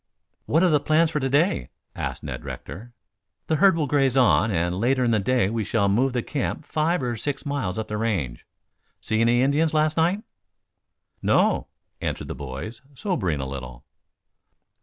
"What 0.47 0.63
are 0.63 0.69
the 0.69 0.79
plans 0.79 1.11
for 1.11 1.19
to 1.19 1.29
day?" 1.29 1.69
asked 1.95 2.23
Ned 2.23 2.43
Rector. 2.43 2.91
"The 3.45 3.57
herd 3.57 3.77
will 3.77 3.85
graze 3.85 4.17
on, 4.17 4.49
and 4.49 4.79
later 4.79 5.03
in 5.03 5.11
the 5.11 5.19
day 5.19 5.47
we 5.47 5.63
shall 5.63 5.87
move 5.87 6.13
the 6.13 6.23
camp 6.23 6.65
five 6.65 7.03
or 7.03 7.15
six 7.15 7.45
miles 7.45 7.77
up 7.77 7.87
the 7.87 7.97
range. 7.97 8.47
See 8.99 9.21
any 9.21 9.43
Indians 9.43 9.75
last 9.75 9.97
night?" 9.97 10.23
"No," 11.21 11.67
answered 12.01 12.29
the 12.29 12.33
boys, 12.33 12.81
sobering 12.95 13.39
a 13.41 13.47
little. 13.47 13.85